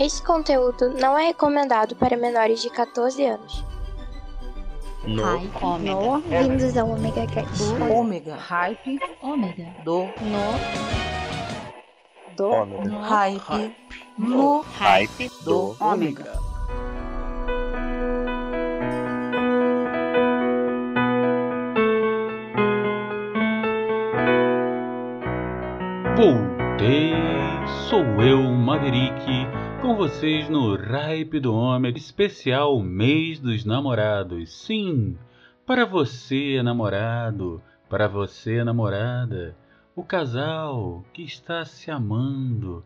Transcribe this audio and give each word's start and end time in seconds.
Este 0.00 0.22
conteúdo 0.22 0.94
não 0.98 1.18
é 1.18 1.26
recomendado 1.26 1.94
para 1.94 2.16
menores 2.16 2.62
de 2.62 2.70
14 2.70 3.22
anos. 3.22 3.62
No. 5.04 5.22
Hype. 5.22 5.84
No. 5.84 6.20
Bem-vindos 6.22 6.74
ao 6.78 6.88
Omega 6.88 7.26
Cast. 7.26 7.62
Ômega. 7.92 8.34
Hype. 8.34 8.98
Ômega. 9.20 9.66
Do. 9.84 10.04
No. 10.04 10.56
Do. 12.34 12.48
Ômega. 12.48 12.84
No. 12.88 13.00
Hype. 13.02 13.76
No. 14.16 14.60
Hype 14.62 15.30
Do. 15.44 15.76
Ômega. 15.78 16.32
Voltei, 26.16 27.12
sou 27.90 28.22
eu, 28.22 28.49
Maverick, 28.70 29.26
com 29.82 29.96
vocês 29.96 30.48
no 30.48 30.76
Hype 30.76 31.40
do 31.40 31.52
Ômega 31.52 31.98
especial 31.98 32.80
Mês 32.80 33.40
dos 33.40 33.64
Namorados. 33.64 34.52
Sim, 34.64 35.18
para 35.66 35.84
você, 35.84 36.62
namorado, 36.62 37.60
para 37.88 38.06
você, 38.06 38.62
namorada, 38.62 39.56
o 39.96 40.04
casal 40.04 41.04
que 41.12 41.24
está 41.24 41.64
se 41.64 41.90
amando, 41.90 42.84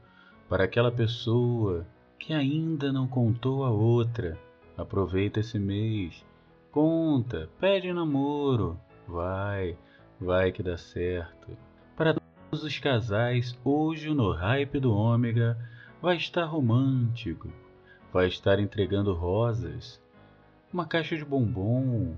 para 0.48 0.64
aquela 0.64 0.90
pessoa 0.90 1.86
que 2.18 2.32
ainda 2.32 2.90
não 2.90 3.06
contou 3.06 3.62
a 3.62 3.70
outra. 3.70 4.38
Aproveita 4.78 5.40
esse 5.40 5.58
mês, 5.58 6.24
conta, 6.72 7.50
pede 7.60 7.92
namoro, 7.92 8.80
vai, 9.06 9.76
vai 10.18 10.50
que 10.50 10.62
dá 10.62 10.78
certo. 10.78 11.54
Para 11.94 12.14
todos 12.14 12.64
os 12.64 12.78
casais, 12.78 13.54
hoje 13.62 14.14
no 14.14 14.32
Hype 14.32 14.80
do 14.80 14.90
Ômega 14.90 15.58
vai 16.04 16.18
estar 16.18 16.44
romântico, 16.44 17.48
vai 18.12 18.28
estar 18.28 18.60
entregando 18.60 19.14
rosas, 19.14 19.98
uma 20.70 20.84
caixa 20.84 21.16
de 21.16 21.24
bombom, 21.24 22.14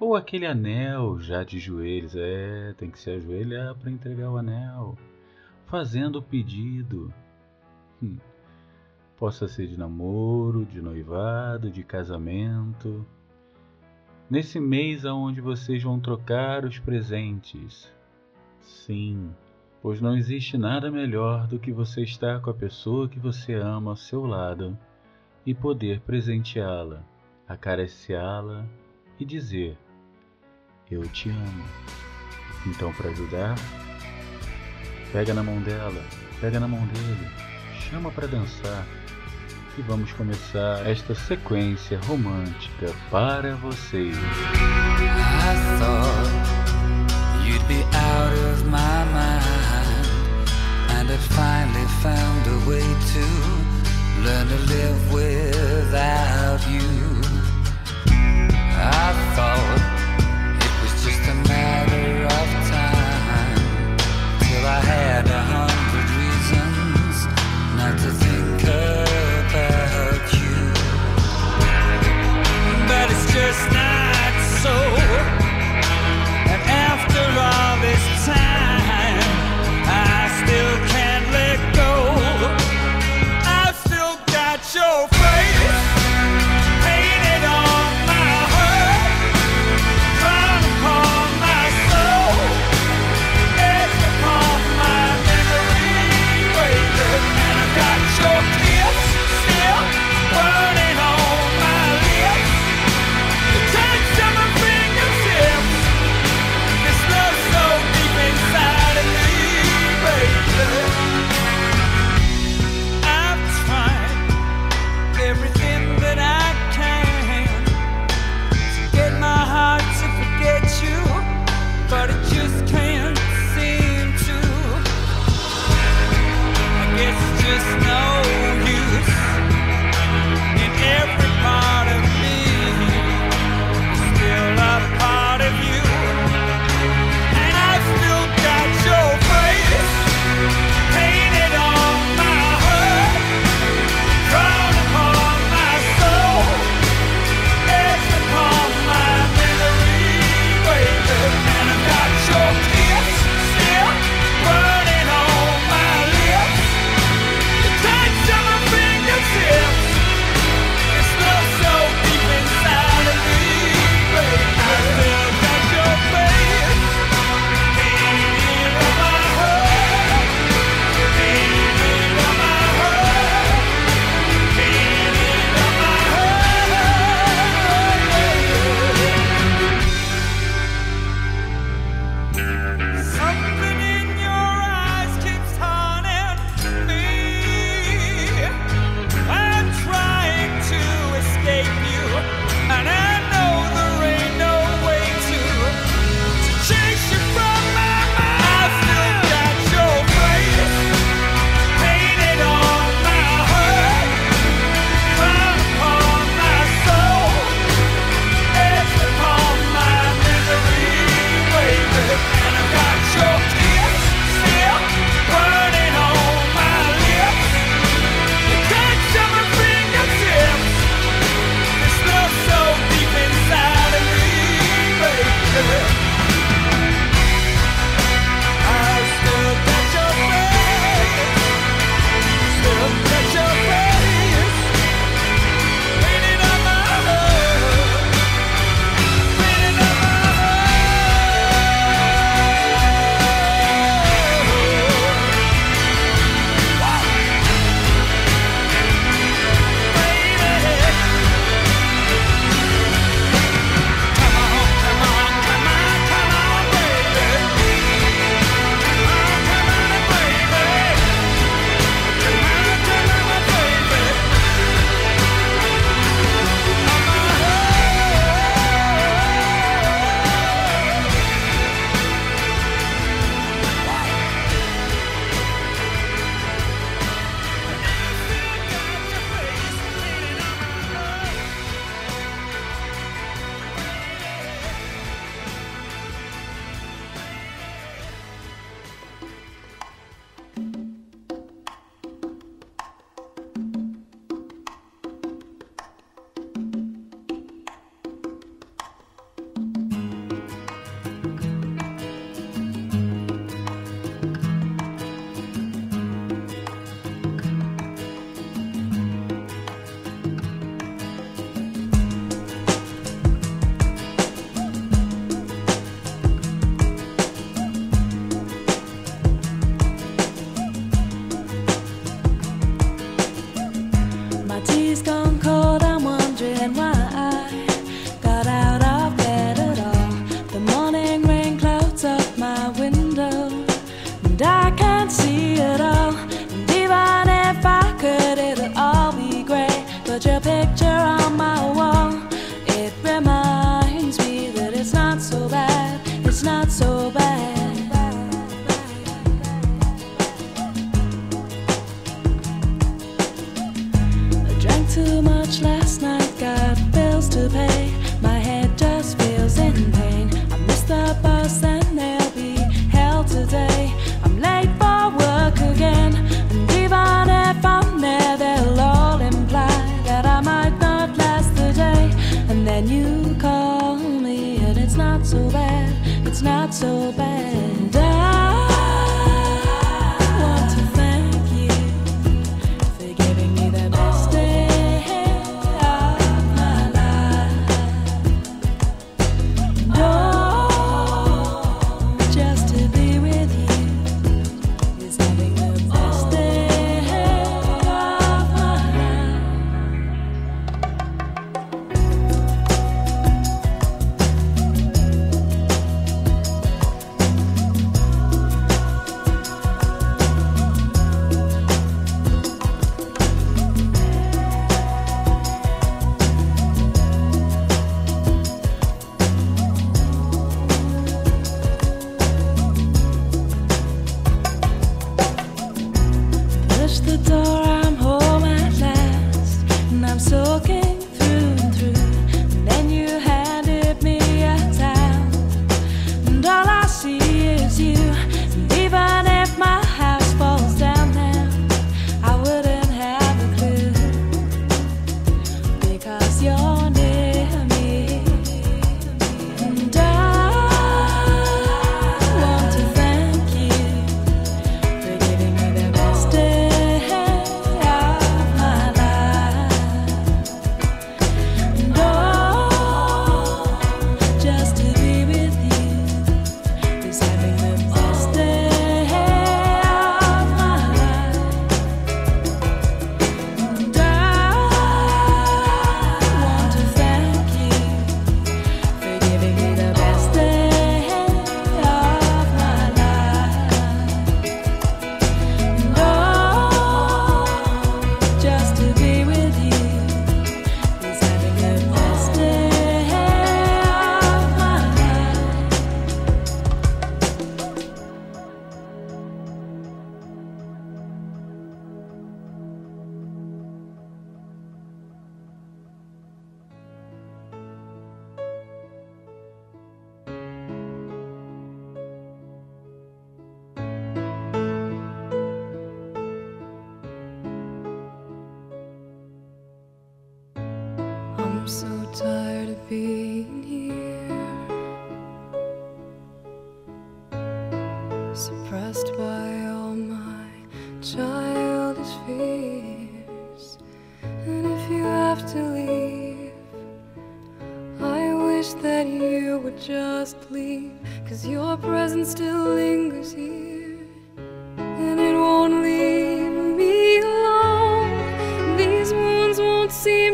ou 0.00 0.16
aquele 0.16 0.46
anel 0.46 1.16
já 1.20 1.44
de 1.44 1.60
joelhos, 1.60 2.16
é, 2.16 2.74
tem 2.76 2.90
que 2.90 2.98
se 2.98 3.08
ajoelhar 3.08 3.76
para 3.76 3.88
entregar 3.88 4.32
o 4.32 4.36
anel, 4.36 4.98
fazendo 5.66 6.16
o 6.16 6.22
pedido. 6.22 7.14
Hum. 8.02 8.16
Possa 9.16 9.46
ser 9.46 9.68
de 9.68 9.78
namoro, 9.78 10.64
de 10.64 10.82
noivado, 10.82 11.70
de 11.70 11.84
casamento. 11.84 13.06
Nesse 14.28 14.58
mês 14.58 15.06
aonde 15.06 15.40
vocês 15.40 15.80
vão 15.84 16.00
trocar 16.00 16.64
os 16.64 16.80
presentes. 16.80 17.88
Sim, 18.58 19.32
pois 19.82 20.00
não 20.00 20.16
existe 20.16 20.56
nada 20.56 20.90
melhor 20.90 21.48
do 21.48 21.58
que 21.58 21.72
você 21.72 22.02
estar 22.02 22.40
com 22.40 22.48
a 22.48 22.54
pessoa 22.54 23.08
que 23.08 23.18
você 23.18 23.54
ama 23.54 23.90
ao 23.90 23.96
seu 23.96 24.24
lado 24.24 24.78
e 25.44 25.52
poder 25.52 26.00
presenteá-la, 26.00 27.02
acariciá-la 27.48 28.64
e 29.18 29.24
dizer: 29.24 29.76
Eu 30.88 31.02
te 31.08 31.28
amo. 31.28 31.64
Então, 32.64 32.92
para 32.92 33.10
ajudar, 33.10 33.56
pega 35.12 35.34
na 35.34 35.42
mão 35.42 35.60
dela, 35.60 36.00
pega 36.40 36.60
na 36.60 36.68
mão 36.68 36.86
dele, 36.86 37.28
chama 37.74 38.12
para 38.12 38.28
dançar 38.28 38.86
e 39.76 39.82
vamos 39.82 40.12
começar 40.12 40.86
esta 40.86 41.12
sequência 41.14 41.98
romântica 42.06 42.94
para 43.10 43.56
vocês. 43.56 44.16
I 44.16 45.78
thought 45.78 46.62
you'd 47.44 47.66
be 47.66 47.82
out 47.96 48.32
of 48.52 48.64
my 48.66 49.04
mind, 49.12 49.41
finally 51.36 51.86
found 52.02 52.46
a 52.46 52.58
way 52.68 52.86
to 53.12 53.24
learn 54.24 54.48
to 54.48 54.58
live 54.74 55.12
without 55.12 56.60
you. 56.68 56.88
I 58.06 59.12
thought 59.34 59.91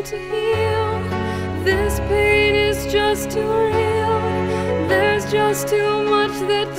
seem 0.05 0.19
to 0.19 0.19
heal. 0.19 1.64
This 1.64 1.99
pain 2.00 2.55
is 2.55 2.93
just 2.93 3.31
too 3.31 3.40
real. 3.40 4.88
There's 4.88 5.31
just 5.31 5.69
too 5.69 6.02
much 6.05 6.33
that 6.49 6.76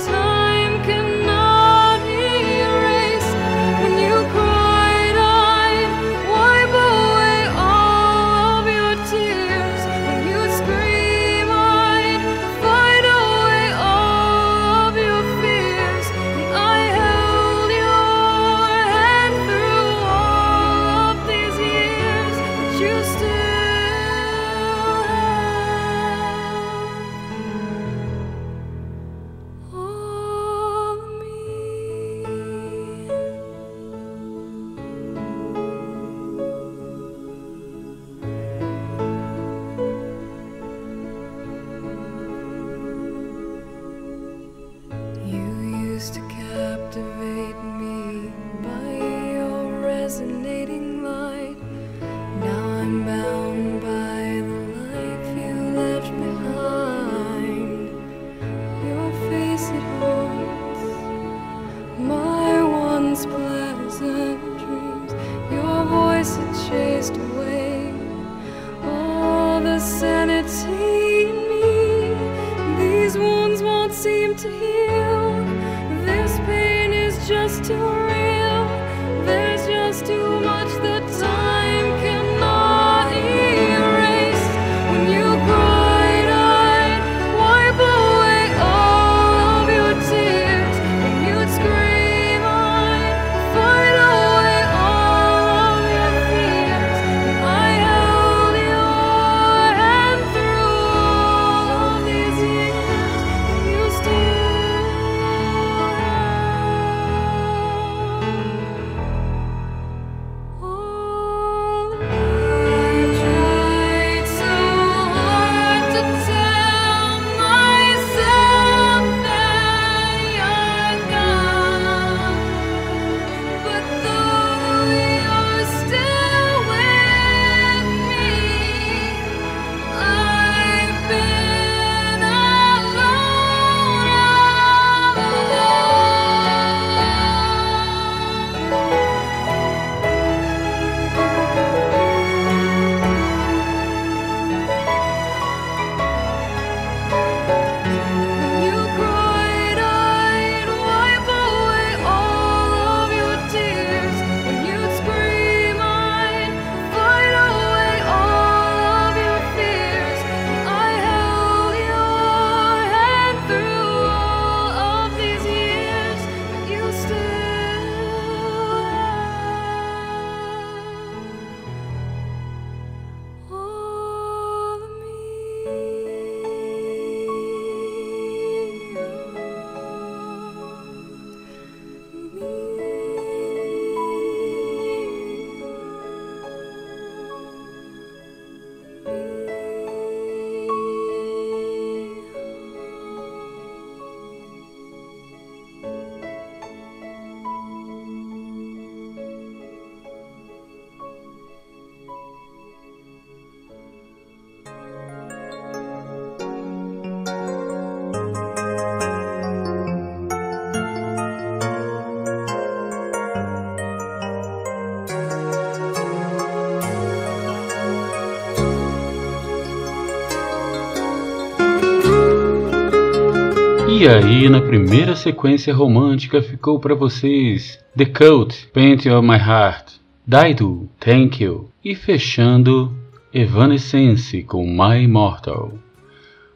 E 224.00 224.08
aí, 224.08 224.48
na 224.48 224.62
primeira 224.62 225.14
sequência 225.14 225.74
romântica, 225.74 226.40
ficou 226.40 226.80
para 226.80 226.94
vocês 226.94 227.78
The 227.94 228.06
Cult, 228.06 228.68
Paint 228.68 229.04
of 229.04 229.28
My 229.28 229.36
Heart, 229.36 229.96
Daidu, 230.26 230.88
Thank 230.98 231.44
You, 231.44 231.68
e 231.84 231.94
fechando 231.94 232.96
Evanescence 233.30 234.42
com 234.44 234.66
My 234.66 235.04
Immortal. 235.04 235.74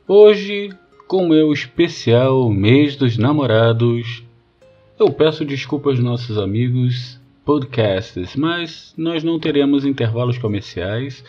Hoje, 0.08 0.70
com 1.06 1.28
meu 1.28 1.52
especial 1.52 2.50
mês 2.50 2.96
dos 2.96 3.18
namorados, 3.18 4.24
eu 4.98 5.12
peço 5.12 5.44
desculpas 5.44 5.96
aos 5.96 6.02
nossos 6.02 6.38
amigos 6.38 7.20
podcasts, 7.44 8.34
mas 8.36 8.94
nós 8.96 9.22
não 9.22 9.38
teremos 9.38 9.84
intervalos 9.84 10.38
comerciais 10.38 11.22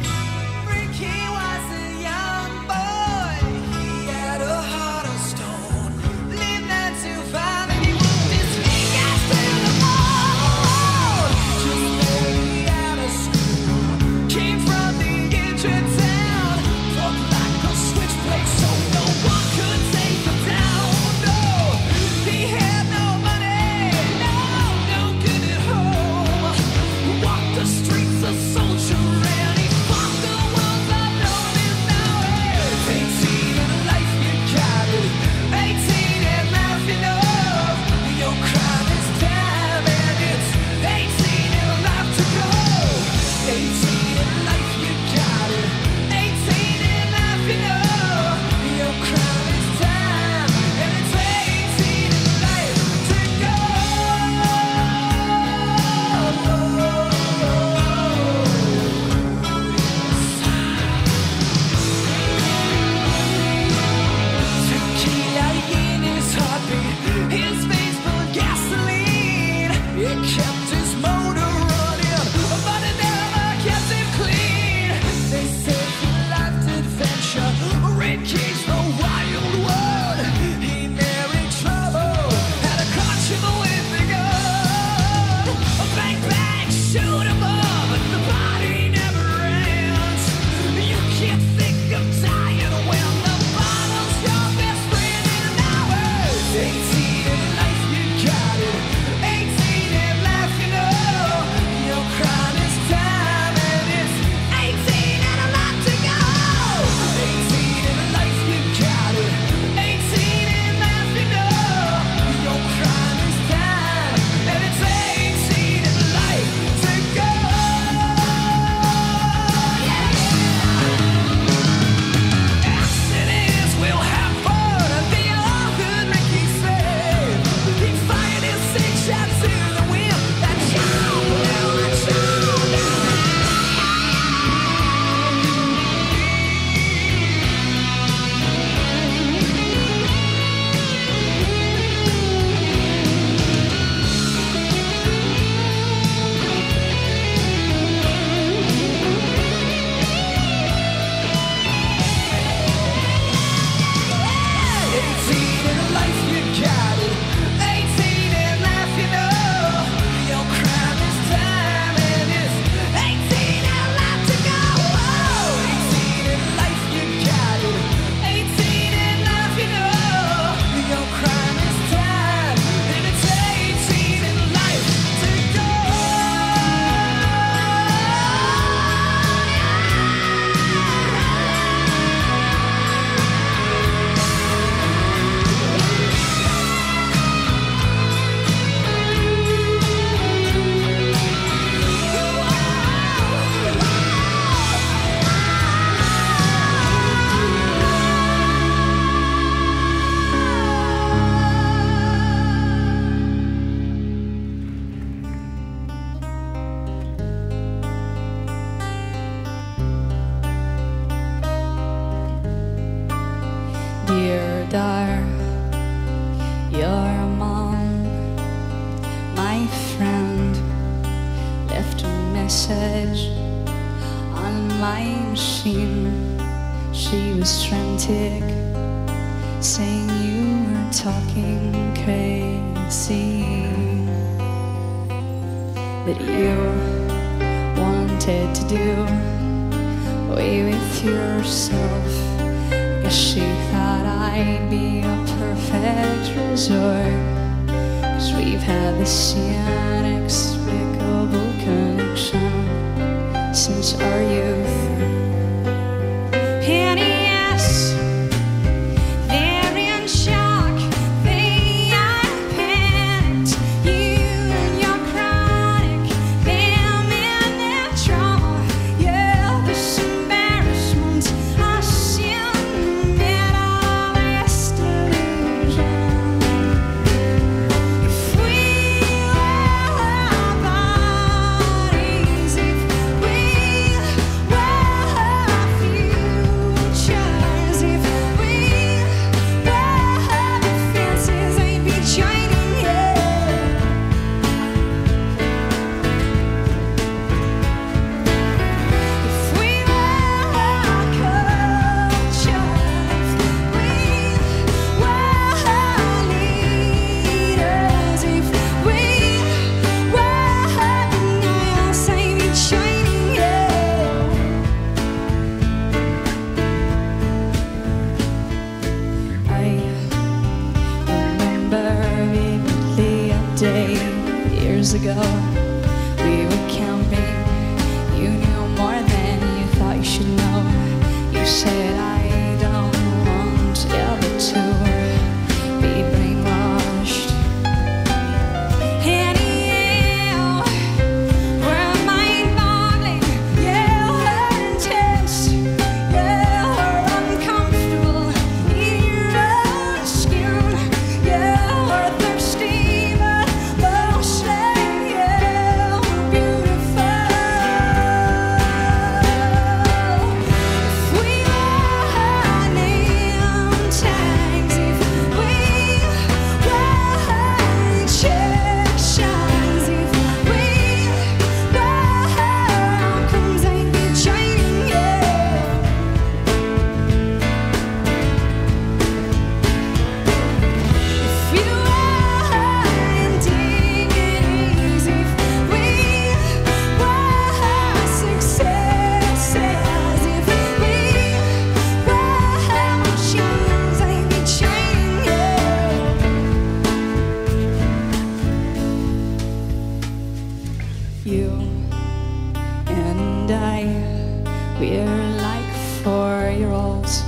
we 405.00 405.06
like 405.38 405.74
four-year-olds. 406.04 407.24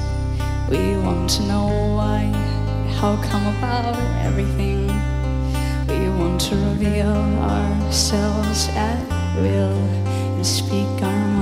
We 0.70 0.98
want 0.98 1.30
to 1.32 1.44
know 1.44 1.68
why, 1.96 2.26
how 3.00 3.22
come 3.24 3.48
about 3.56 3.96
everything. 4.26 4.88
We 5.88 6.10
want 6.20 6.42
to 6.42 6.56
reveal 6.56 7.16
ourselves 7.40 8.68
at 8.70 9.00
will 9.38 9.78
and 10.36 10.46
speak 10.46 11.02
our 11.02 11.28
mind. 11.28 11.41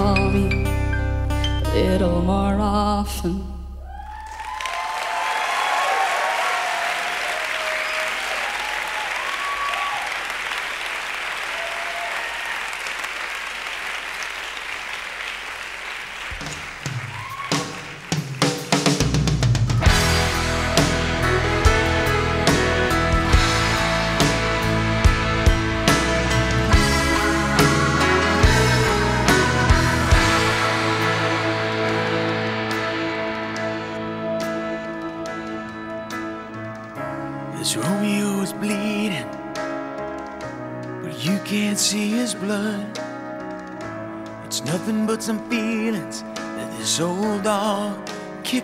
for 0.00 0.30
me. 0.30 0.59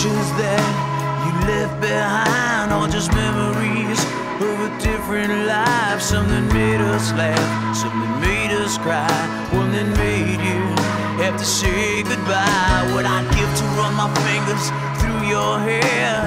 pictures 0.00 0.32
that 0.40 0.64
you 1.28 1.32
left 1.44 1.78
behind 1.78 2.72
are 2.72 2.88
just 2.88 3.12
memories 3.12 4.00
of 4.40 4.56
a 4.64 4.70
different 4.80 5.44
life. 5.44 6.00
Something 6.00 6.48
made 6.54 6.80
us 6.80 7.12
laugh, 7.12 7.76
something 7.76 8.20
made 8.20 8.50
us 8.50 8.78
cry, 8.78 9.12
one 9.52 9.72
that 9.72 9.84
made 10.00 10.40
you 10.40 10.60
have 11.20 11.36
to 11.36 11.44
say 11.44 12.02
goodbye. 12.02 12.88
What 12.94 13.04
I'd 13.04 13.28
give 13.36 13.52
to 13.60 13.64
run 13.76 13.92
my 13.92 14.08
fingers 14.24 14.72
through 14.96 15.28
your 15.28 15.60
hair, 15.68 16.24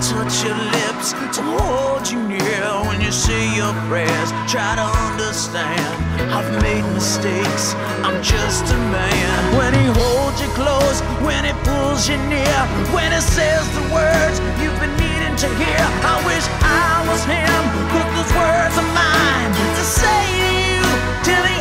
touch 0.00 0.44
your 0.44 0.56
lips, 0.56 1.12
to 1.36 1.42
hold 1.44 2.10
you 2.10 2.20
near 2.26 2.64
when 2.88 3.00
you 3.00 3.12
say 3.12 3.54
your 3.54 3.72
prayers. 3.88 4.30
Try 4.48 4.76
to 4.80 4.86
understand, 5.06 5.92
I've 6.32 6.50
made 6.62 6.84
mistakes, 6.94 7.74
I'm 8.00 8.22
just 8.22 8.64
a 8.72 8.78
man. 8.88 9.56
When 9.58 9.74
he 9.74 9.86
holds 9.92 10.40
you 10.40 10.48
close, 10.56 11.00
when 11.20 11.44
he 11.44 11.52
pulls 11.68 12.08
you 12.08 12.16
near, 12.32 12.60
when 12.96 13.12
he 13.12 13.20
says 13.20 13.62
the 13.76 13.84
words 13.92 14.40
you've 14.56 14.80
been 14.80 14.96
needing 14.96 15.36
to 15.36 15.48
hear. 15.60 15.84
I 16.08 16.16
wish 16.24 16.46
I 16.64 17.04
was 17.04 17.22
him, 17.28 17.60
but 17.92 18.06
those 18.16 18.32
words 18.32 18.74
are 18.80 18.90
mine 18.96 19.52
to 19.52 19.84
say 19.84 20.24
to 20.40 20.52
you 20.64 20.82
till 21.28 21.42
the 21.44 21.59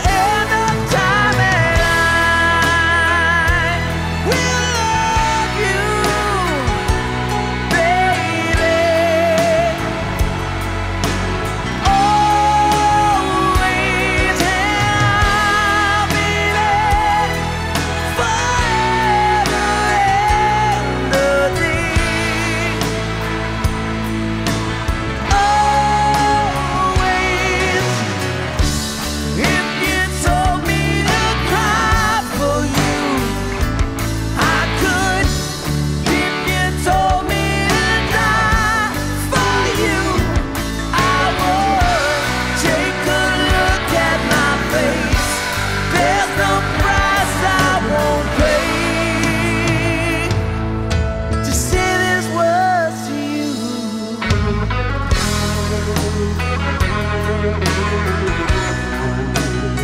Thank 56.52 56.84
you. 59.74 59.79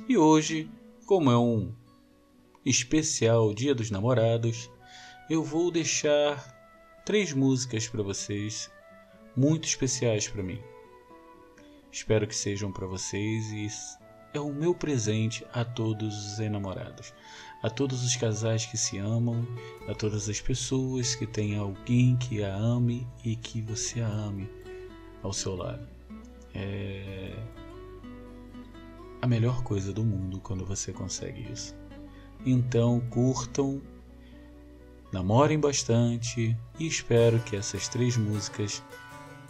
E 0.06 0.18
hoje, 0.18 0.70
como 1.06 1.30
é 1.30 1.38
um 1.38 1.72
especial 2.66 3.54
Dia 3.54 3.74
dos 3.74 3.90
Namorados, 3.90 4.70
eu 5.30 5.42
vou 5.42 5.70
deixar 5.70 7.02
três 7.06 7.32
músicas 7.32 7.88
para 7.88 8.02
vocês 8.02 8.70
muito 9.40 9.66
especiais 9.66 10.28
para 10.28 10.42
mim. 10.42 10.60
Espero 11.90 12.26
que 12.26 12.36
sejam 12.36 12.70
para 12.70 12.86
vocês 12.86 13.50
e 13.50 13.68
é 14.34 14.38
o 14.38 14.52
meu 14.52 14.74
presente 14.74 15.46
a 15.50 15.64
todos 15.64 16.32
os 16.32 16.38
enamorados, 16.38 17.14
a 17.62 17.70
todos 17.70 18.04
os 18.04 18.14
casais 18.16 18.66
que 18.66 18.76
se 18.76 18.98
amam, 18.98 19.46
a 19.88 19.94
todas 19.94 20.28
as 20.28 20.42
pessoas 20.42 21.14
que 21.14 21.26
têm 21.26 21.56
alguém 21.56 22.18
que 22.18 22.44
a 22.44 22.54
ame 22.54 23.08
e 23.24 23.34
que 23.34 23.62
você 23.62 24.02
a 24.02 24.08
ame 24.08 24.46
ao 25.22 25.32
seu 25.32 25.56
lado. 25.56 25.88
É 26.54 27.34
a 29.22 29.26
melhor 29.26 29.62
coisa 29.62 29.90
do 29.90 30.04
mundo 30.04 30.38
quando 30.40 30.66
você 30.66 30.92
consegue 30.92 31.50
isso. 31.50 31.74
Então 32.44 33.00
curtam, 33.08 33.80
namorem 35.10 35.58
bastante 35.58 36.56
e 36.78 36.86
espero 36.86 37.38
que 37.40 37.56
essas 37.56 37.88
três 37.88 38.18
músicas 38.18 38.82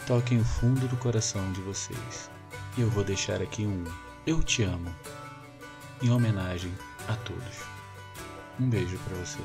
toquem 0.07 0.41
o 0.41 0.45
fundo 0.45 0.87
do 0.89 0.97
coração 0.97 1.53
de 1.53 1.61
vocês. 1.63 2.31
Eu 2.77 2.89
vou 2.91 3.05
deixar 3.05 3.41
aqui 3.43 3.67
um 3.67 3.85
Eu 4.27 4.43
Te 4.43 4.63
Amo 4.63 4.95
em 6.03 6.11
homenagem 6.11 6.73
a 7.09 7.15
todos. 7.17 7.65
Um 8.59 8.69
beijo 8.69 8.99
para 8.99 9.17
você. 9.17 9.39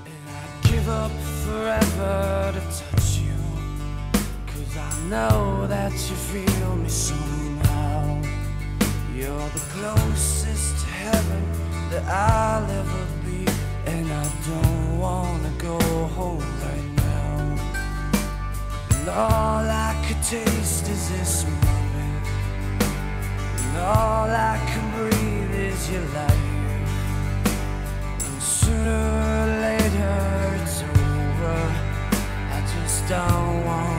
You're 9.16 9.49
the 9.53 9.62
closest 9.72 10.76
to 10.82 10.88
heaven 10.88 11.41
that 11.89 12.03
I'll 12.03 12.70
ever 12.70 13.06
be, 13.24 13.45
and 13.89 14.12
I 14.12 14.28
don't 14.45 14.99
wanna 14.99 15.51
go 15.58 15.80
home. 16.18 16.35
taste 20.30 20.90
is 20.90 21.10
this 21.12 21.44
moment. 21.44 22.26
And 23.60 23.78
all 23.78 24.28
I 24.28 24.58
can 24.66 24.86
breathe 24.98 25.54
is 25.54 25.92
your 25.92 26.02
life. 26.02 26.90
And 28.26 28.42
sooner 28.42 29.04
or 29.34 29.46
later 29.68 30.18
it's 30.64 30.82
over. 30.82 31.60
I 32.58 32.60
just 32.74 33.08
don't 33.08 33.66
want 33.66 33.95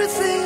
Everything 0.00 0.37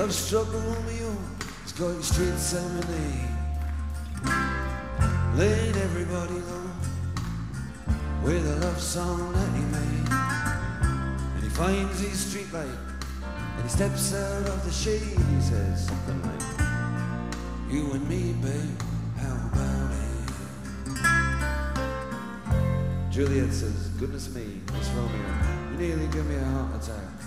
love 0.00 0.14
struck 0.14 0.50
Romeo, 0.54 1.14
got 1.78 1.94
you 1.94 2.02
straight 2.02 2.38
serenade. 2.38 3.28
Laying 5.34 5.76
everybody 5.76 6.40
low 6.48 6.70
with 8.24 8.46
a 8.46 8.56
love 8.64 8.80
song 8.80 9.30
that 9.34 9.50
he 9.58 9.62
made. 9.76 10.08
And 11.34 11.42
he 11.42 11.50
finds 11.50 12.00
his 12.00 12.18
street 12.18 12.50
light 12.50 12.78
and 13.56 13.62
he 13.62 13.68
steps 13.68 14.14
out 14.14 14.48
of 14.48 14.64
the 14.64 14.72
shade. 14.72 15.02
He 15.02 15.40
says 15.42 15.88
something 15.88 16.22
like, 16.22 16.44
You 17.70 17.92
and 17.92 18.08
me, 18.08 18.32
babe, 18.40 18.82
how 19.18 19.36
about 19.52 19.92
it? 19.92 20.30
Juliet 23.12 23.52
says, 23.52 23.88
Goodness 23.98 24.34
me, 24.34 24.62
Miss 24.72 24.88
Romeo, 24.96 25.34
you 25.72 25.76
nearly 25.76 26.06
give 26.06 26.24
me 26.26 26.36
a 26.36 26.44
heart 26.44 26.82
attack. 26.82 27.20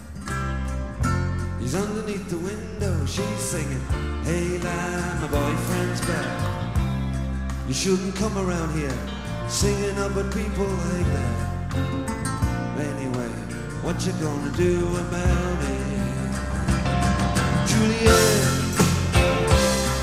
He's 1.63 1.75
underneath 1.75 2.29
the 2.29 2.37
window, 2.39 3.05
she's 3.05 3.39
singing, 3.39 3.79
Hey 4.25 4.57
lad, 4.57 5.21
my 5.21 5.27
boyfriend's 5.27 6.01
back. 6.01 6.75
You 7.69 7.73
shouldn't 7.73 8.15
come 8.17 8.37
around 8.37 8.77
here 8.77 8.97
singing 9.47 9.97
about 9.97 10.33
people 10.33 10.67
like 10.67 11.07
that. 11.15 11.75
Anyway, 12.91 13.31
what 13.81 13.95
you 14.05 14.11
gonna 14.19 14.51
do 14.57 14.87
about 15.03 15.63
it? 15.71 16.33
Juliet, 17.69 18.43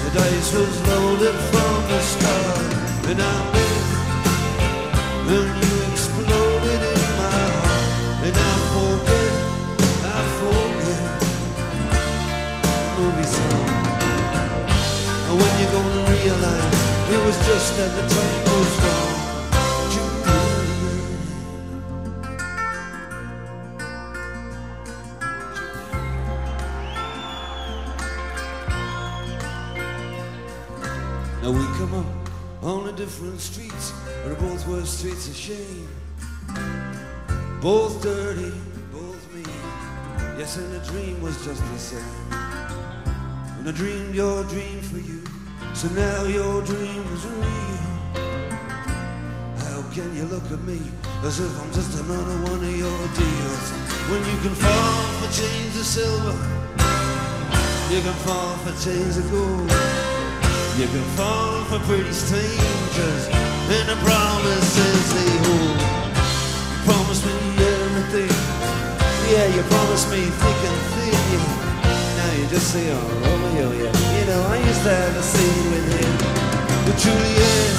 the 0.03 0.11
dice 0.19 0.55
was 0.55 0.89
loaded 0.89 1.37
from 1.53 1.77
the 1.93 2.01
start, 2.01 2.73
and 3.11 3.21
I 3.21 3.53
bet 3.53 3.83
when 5.27 5.49
you 5.63 5.70
just 17.61 17.77
that 17.77 17.91
the 17.95 18.03
time 18.15 18.43
was 18.45 18.73
wrong? 18.83 19.11
Now 31.43 31.51
we 31.51 31.65
come 31.77 31.95
up 31.95 32.07
on 32.63 32.87
the 32.87 32.93
different 32.93 33.41
streets, 33.41 33.93
and 34.25 34.39
both 34.39 34.67
were 34.67 34.85
streets 34.87 35.29
of 35.29 35.37
shame. 35.37 35.89
Both 37.61 38.03
dirty, 38.03 38.53
both 38.91 39.35
mean. 39.35 39.45
Yes, 40.39 40.57
and 40.57 40.73
the 40.73 40.81
dream 40.91 41.21
was 41.21 41.37
just 41.45 41.61
the 41.61 41.79
same. 41.79 42.33
And 43.59 43.69
I 43.69 43.73
dreamed 43.73 44.15
your 44.15 44.45
dream 44.45 44.81
for 44.81 44.99
you, 44.99 45.20
so 45.81 45.89
now 45.95 46.25
your 46.25 46.61
dream 46.61 47.05
is 47.17 47.25
real. 47.25 47.81
How 49.65 49.81
can 49.97 50.15
you 50.15 50.25
look 50.25 50.45
at 50.53 50.61
me 50.69 50.79
as 51.25 51.41
if 51.41 51.49
I'm 51.59 51.73
just 51.73 51.99
another 52.05 52.37
one 52.53 52.61
of 52.61 52.77
your 52.77 53.01
deals? 53.17 53.67
When 54.13 54.21
you 54.29 54.37
can 54.45 54.55
fall 54.61 55.03
for 55.17 55.31
chains 55.33 55.75
of 55.81 55.87
silver, 55.89 56.37
you 57.89 58.03
can 58.05 58.13
fall 58.29 58.57
for 58.61 58.77
chains 58.85 59.17
of 59.17 59.25
gold. 59.33 59.73
You 60.77 60.87
can 60.93 61.07
fall 61.17 61.65
for 61.65 61.79
pretty 61.89 62.13
strangers 62.13 63.25
and 63.73 63.89
the 63.89 63.97
promises 64.05 65.05
they 65.17 65.33
hold. 65.49 65.81
You 66.73 66.79
promise 66.93 67.25
me 67.25 67.33
everything, 67.57 68.37
yeah. 69.33 69.49
You 69.57 69.63
promised 69.63 70.11
me 70.11 70.29
thick 70.29 70.61
and 70.69 70.81
thin. 70.93 71.15
Yeah. 71.33 71.70
You 72.41 72.47
just 72.49 72.73
say, 72.73 72.89
oh, 72.89 72.97
oh 72.97 73.21
Romeo, 73.21 73.69
oh, 73.69 73.73
yeah. 73.77 73.93
You 74.17 74.25
know 74.25 74.41
I 74.49 74.57
used 74.65 74.83
to 74.89 74.89
have 74.89 75.13
a 75.13 75.23
scene 75.23 75.67
with 75.77 75.87
him, 75.93 76.13
with 76.89 76.97
Juliet. 76.97 77.77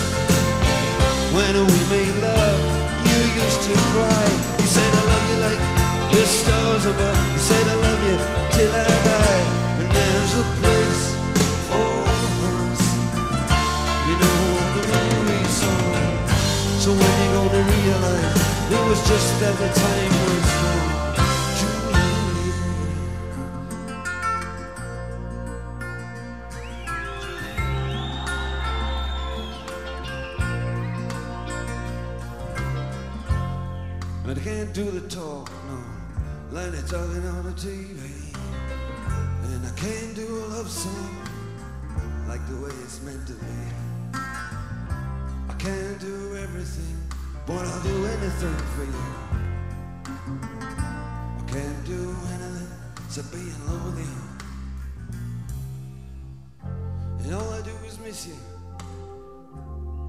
When 1.34 1.66
we 1.66 1.80
made 1.90 2.14
love, 2.22 2.62
you 3.02 3.18
used 3.42 3.62
to 3.66 3.74
cry. 3.90 4.26
You 4.62 4.70
said 4.70 4.86
I 4.86 5.04
love 5.10 5.26
you 5.34 5.38
like 5.50 5.62
the 6.14 6.22
stars 6.30 6.86
above. 6.86 7.18
You 7.34 7.42
said 7.42 7.66
I 7.74 7.78
love 7.90 8.02
you 8.06 8.18
till 8.54 8.70
I 8.70 8.86
die. 8.86 9.42
And 9.82 9.90
there's 9.98 10.34
a 10.38 10.46
place 10.62 11.04
for 11.66 11.90
us. 12.22 12.82
You 14.06 14.16
know 14.22 14.42
the 14.78 14.84
movie 14.94 15.48
song. 15.58 16.06
So 16.78 16.90
when 16.94 17.14
you 17.18 17.30
gonna 17.34 17.64
realize 17.66 18.42
it 18.78 18.84
was 18.86 19.02
just 19.10 19.30
that 19.42 19.58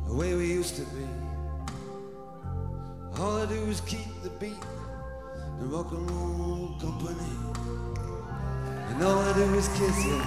The 0.06 0.14
way 0.14 0.34
we 0.34 0.46
used 0.46 0.76
to 0.76 0.82
be. 0.82 1.06
All 3.18 3.38
I 3.38 3.46
do 3.46 3.54
is 3.70 3.80
keep 3.82 4.06
the 4.22 4.28
beat, 4.30 4.60
the 5.58 5.66
rock 5.66 5.90
and 5.92 6.10
roll 6.10 6.74
company. 6.78 7.32
And 8.90 9.02
all 9.02 9.18
I 9.18 9.32
do 9.32 9.54
is 9.54 9.68
kiss 9.68 10.04
you 10.04 10.20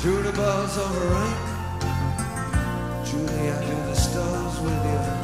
through 0.00 0.22
the 0.22 0.32
bars 0.32 0.76
of 0.76 0.90
rain. 1.12 1.36
Julie, 3.04 3.50
I 3.50 3.60
do 3.64 3.76
the 3.86 3.94
stars 3.94 4.60
with 4.60 4.84
you 4.84 5.17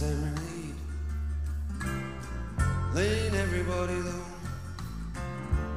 serenade, 0.00 0.80
laying 2.94 3.34
everybody 3.34 3.92
low 3.92 4.24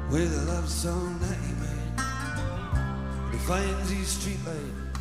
with 0.10 0.32
a 0.32 0.46
love 0.50 0.70
song 0.70 1.20
that 1.20 1.36
he 1.46 1.54
made. 1.60 3.34
He 3.34 3.38
finds 3.40 3.90
his 3.92 4.08
street 4.08 4.40
light, 4.46 4.96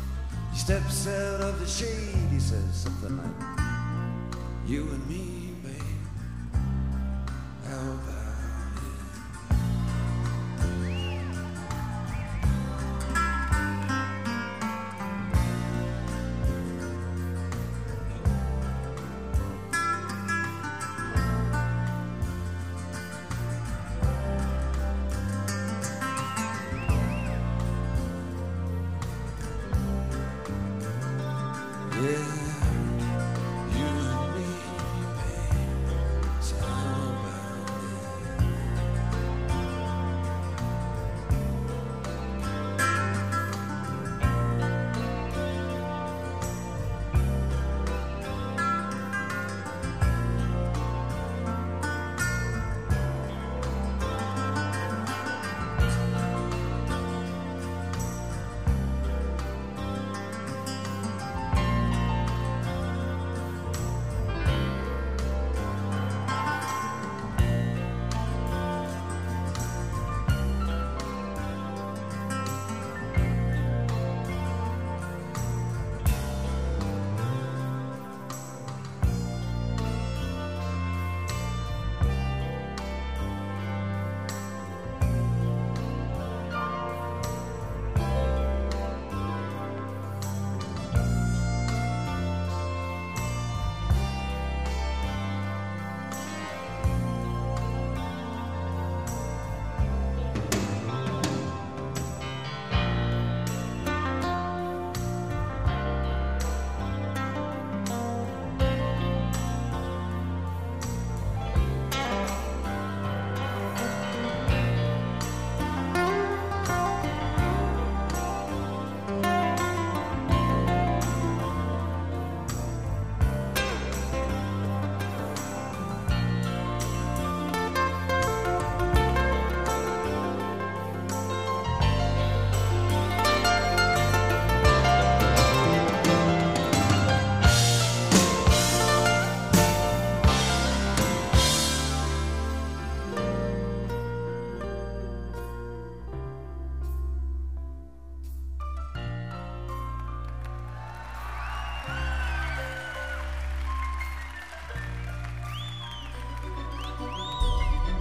he 0.51 0.59
steps 0.59 1.07
out 1.07 1.39
of 1.39 1.57
the 1.61 1.65
shade, 1.65 2.31
he 2.31 2.39
says 2.39 2.75
something 2.75 3.15
like, 3.15 3.59
"You 4.67 4.81
and 4.91 5.07
me, 5.07 5.42